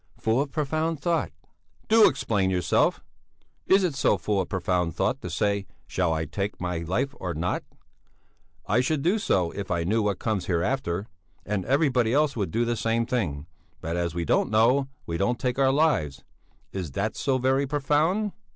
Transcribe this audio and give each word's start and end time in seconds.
"Full 0.17 0.41
of 0.41 0.51
profound 0.51 0.99
thought." 0.99 1.31
"Do 1.87 2.07
explain 2.07 2.49
yourself! 2.49 3.03
Is 3.67 3.83
it 3.83 3.93
so 3.93 4.17
full 4.17 4.41
of 4.41 4.49
profound 4.49 4.95
thought 4.95 5.21
to 5.21 5.29
say: 5.29 5.67
Shall 5.85 6.11
I 6.11 6.25
take 6.25 6.59
my 6.59 6.79
life 6.79 7.13
or 7.19 7.35
not? 7.35 7.61
I 8.65 8.81
should 8.81 9.03
do 9.03 9.19
so 9.19 9.51
if 9.51 9.69
I 9.69 9.83
knew 9.83 10.01
what 10.01 10.17
comes 10.17 10.47
hereafter, 10.47 11.05
and 11.45 11.65
everybody 11.65 12.13
else 12.15 12.35
would 12.35 12.49
do 12.49 12.65
the 12.65 12.75
same 12.75 13.05
thing; 13.05 13.45
but 13.79 13.95
as 13.95 14.15
we 14.15 14.25
don't 14.25 14.49
know, 14.49 14.87
we 15.05 15.17
don't 15.17 15.37
take 15.37 15.59
our 15.59 15.71
lives. 15.71 16.23
Is 16.71 16.93
that 16.93 17.15
so 17.15 17.37
very 17.37 17.67
profound?" 17.67 18.31